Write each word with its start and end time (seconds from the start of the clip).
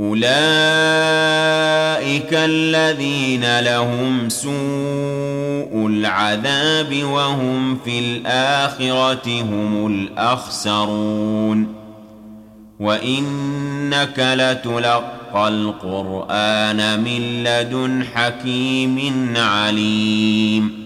أولئك 0.00 0.26
الذين 2.32 3.60
لهم 3.60 4.28
سوء 4.28 5.86
العذاب 5.86 7.02
وهم 7.04 7.78
في 7.84 7.98
الآخرة 7.98 9.42
هم 9.42 9.86
الأخسرون. 9.86 11.74
وإنك 12.80 14.18
لتلقى 14.18 15.48
القرآن 15.48 17.00
من 17.00 17.44
لدن 17.44 18.04
حكيم 18.14 19.34
عليم. 19.36 20.85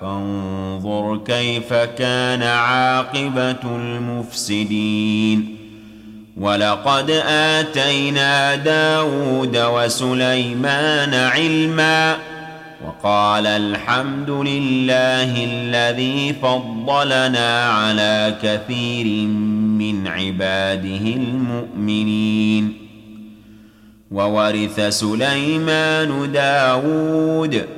فانظر 0.00 1.20
كيف 1.26 1.72
كان 1.74 2.42
عاقبة 2.42 3.62
المفسدين. 3.64 5.56
ولقد 6.36 7.10
آتينا 7.28 8.54
داود 8.54 9.56
وسليمان 9.56 11.14
علما 11.14 12.16
وقال 12.86 13.46
الحمد 13.46 14.30
لله 14.30 15.44
الذي 15.44 16.34
فضلنا 16.42 17.64
على 17.64 18.34
كثير 18.42 19.26
من 19.78 20.06
عباده 20.06 21.14
المؤمنين. 21.16 22.72
وورث 24.10 24.80
سليمان 24.80 26.32
داود 26.32 27.77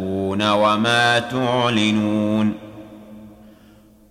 تخفون 0.00 0.50
وما 0.50 1.18
تعلنون 1.18 2.52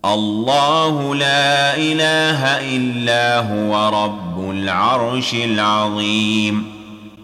الله 0.05 1.15
لا 1.15 1.75
إله 1.77 2.45
إلا 2.75 3.39
هو 3.39 4.03
رب 4.03 4.49
العرش 4.51 5.33
العظيم 5.33 6.79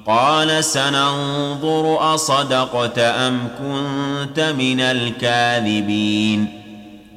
قال 0.07 0.63
سننظر 0.63 2.13
أصدقت 2.15 2.99
أم 2.99 3.47
كنت 3.59 4.39
من 4.39 4.79
الكاذبين 4.81 6.64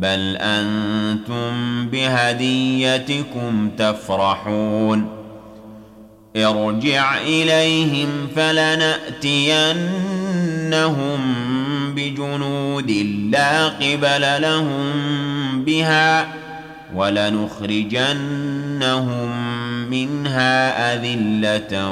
بل 0.00 0.36
أنتم 0.40 1.86
بهديتكم 1.88 3.70
تفرحون 3.78 5.08
ارجع 6.36 7.18
اليهم 7.18 8.08
فلناتينهم 8.36 9.78
بجنود 11.94 12.90
لا 13.32 13.68
قبل 13.68 14.42
لهم 14.42 14.92
بها 15.64 16.28
ولنخرجنهم 16.94 18.28
منها 19.90 20.94
اذله 20.94 21.90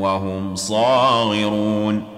وهم 0.00 0.56
صاغرون 0.56 2.17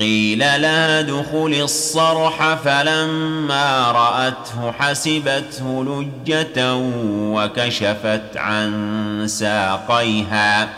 قيل 0.00 0.38
لها 0.38 1.00
ادخل 1.00 1.60
الصرح 1.62 2.54
فلما 2.54 3.92
رأته 3.92 4.72
حسبته 4.72 5.84
لجة 5.84 6.76
وكشفت 7.16 8.36
عن 8.36 9.24
ساقيها. 9.26 10.68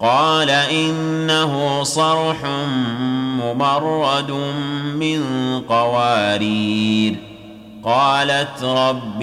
قال 0.00 0.50
إنه 0.50 1.82
صرح 1.82 2.44
ممرد 3.42 4.30
من 4.94 5.22
قوارير. 5.68 7.16
قالت 7.84 8.62
رب 8.62 9.22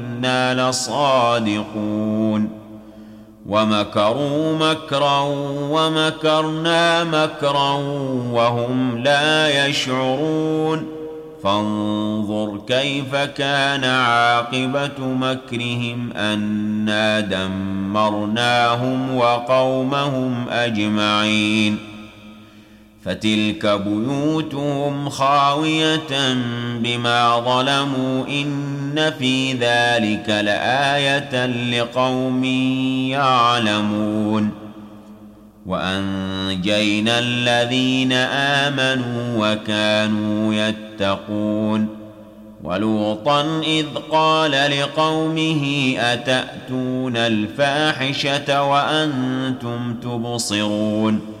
وأنا 0.21 0.69
لصادقون. 0.69 2.49
ومكروا 3.47 4.55
مكرا 4.55 5.19
ومكرنا 5.71 7.03
مكرا 7.03 7.73
وهم 8.31 8.97
لا 8.97 9.65
يشعرون. 9.67 10.85
فانظر 11.43 12.61
كيف 12.67 13.15
كان 13.15 13.83
عاقبة 13.83 14.99
مكرهم 14.99 16.13
أنا 16.13 17.19
دمرناهم 17.19 19.17
وقومهم 19.17 20.49
أجمعين. 20.49 21.90
فتلك 23.05 23.65
بيوتهم 23.65 25.09
خاوية 25.09 26.33
بما 26.79 27.39
ظلموا 27.39 28.27
إن 28.27 29.13
في 29.19 29.53
ذلك 29.53 30.29
لآية 30.29 31.45
لقوم 31.45 32.43
يعلمون 33.09 34.51
وأنجينا 35.65 37.19
الذين 37.19 38.11
آمنوا 38.63 39.47
وكانوا 39.47 40.53
يتقون 40.53 41.87
ولوطا 42.63 43.61
إذ 43.63 43.85
قال 44.11 44.51
لقومه 44.51 45.93
أتأتون 45.97 47.17
الفاحشة 47.17 48.63
وأنتم 48.63 49.93
تبصرون 49.93 51.40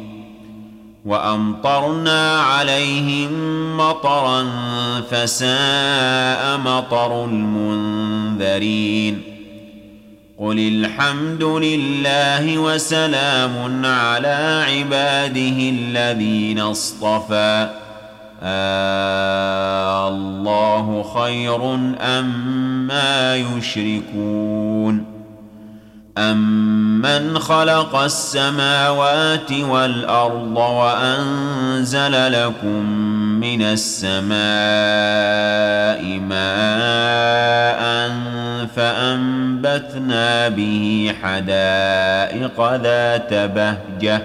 وأمطرنا 1.05 2.41
عليهم 2.41 3.31
مطرا 3.77 4.45
فساء 5.11 6.57
مطر 6.57 7.25
المنذرين. 7.25 9.21
قل 10.39 10.59
الحمد 10.59 11.43
لله 11.43 12.57
وسلام 12.57 13.85
على 13.85 14.65
عباده 14.69 15.69
الذين 15.69 16.59
اصطفى. 16.59 17.69
آه 18.43 20.07
الله 20.09 21.03
خير 21.03 21.73
أم 22.01 22.87
ما 22.87 23.35
يشركون. 23.35 25.10
أمن 26.17 27.39
خلق 27.39 27.95
السماوات 27.95 29.51
والأرض 29.51 30.57
وأنزل 30.57 32.31
لكم 32.31 32.85
من 33.39 33.61
السماء 33.61 34.31
ماء 36.19 37.81
فأنبتنا 38.75 40.49
به 40.49 41.13
حدائق 41.23 42.75
ذات 42.75 43.33
بهجة 43.33 44.21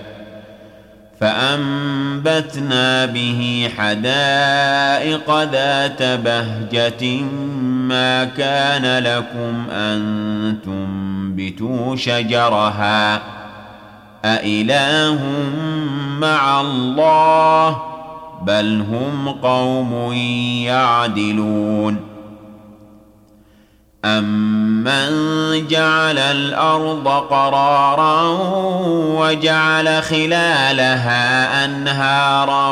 فأنبتنا 1.21 3.07
به 3.07 3.71
حدائق 3.79 5.43
ذات 5.43 6.03
بهجة 6.03 7.23
ما 7.89 8.25
كان 8.25 9.03
لكم 9.03 9.71
أن 9.71 10.57
شجرها 11.97 13.23
أإله 14.25 15.23
مع 16.21 16.61
الله 16.61 17.83
بل 18.43 18.85
هم 18.91 19.29
قوم 19.29 20.13
يعدلون 20.63 22.01
أمن 24.05 25.67
جعل 25.69 26.19
الأرض 26.19 27.09
قرارا 27.09 28.23
وجعل 29.19 30.03
خلالها 30.03 31.65
أنهارا 31.65 32.71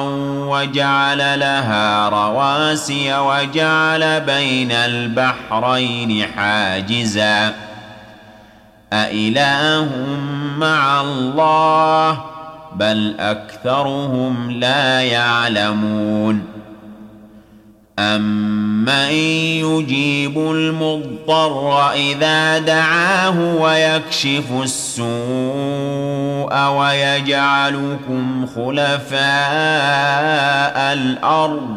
وجعل 0.48 1.18
لها 1.40 2.08
رواسي 2.08 3.18
وجعل 3.18 4.20
بين 4.20 4.72
البحرين 4.72 6.26
حاجزا 6.36 7.54
أإله 8.94 9.88
مع 10.58 11.00
الله 11.00 12.20
بل 12.76 13.14
أكثرهم 13.20 14.50
لا 14.50 15.00
يعلمون 15.00 16.42
أمن 17.98 19.10
يجيب 19.64 20.38
المضطر 20.38 21.92
إذا 21.92 22.58
دعاه 22.58 23.54
ويكشف 23.54 24.44
السوء 24.62 25.08
ويجعلكم 26.68 28.46
خلفاء 28.46 29.22
الأرض 30.92 31.76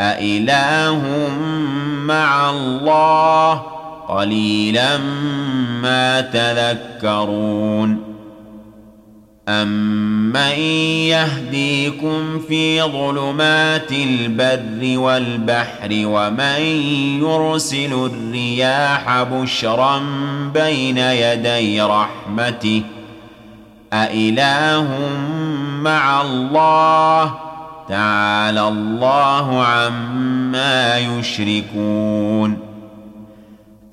أإله 0.00 1.02
مع 2.06 2.50
الله 2.50 3.73
قليلا 4.08 4.96
ما 5.82 6.20
تذكرون 6.20 8.14
أمن 9.48 10.58
يهديكم 11.08 12.38
في 12.48 12.82
ظلمات 12.82 13.92
البر 13.92 14.98
والبحر 14.98 15.88
ومن 15.92 16.60
يرسل 17.20 17.92
الرياح 17.92 19.22
بشرا 19.22 20.02
بين 20.54 20.98
يدي 20.98 21.82
رحمته 21.82 22.82
أإله 23.92 24.98
مع 25.80 26.22
الله 26.22 27.34
تعالى 27.88 28.68
الله 28.68 29.64
عما 29.64 30.98
يشركون 30.98 32.63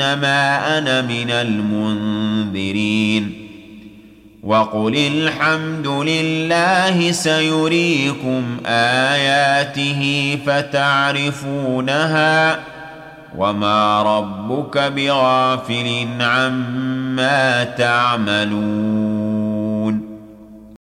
إنما 0.00 0.78
أنا 0.78 1.02
من 1.02 1.30
المنذرين. 1.30 3.32
وقل 4.42 4.96
الحمد 4.96 5.86
لله 5.86 7.10
سيريكم 7.10 8.56
اياته 8.66 10.38
فتعرفونها 10.46 12.58
وما 13.36 14.02
ربك 14.02 14.78
بغافل 14.78 16.08
عما 16.20 17.64
تعملون. 17.64 19.29